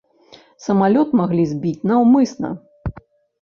[0.67, 2.49] Самалёт маглі збіць наўмысна.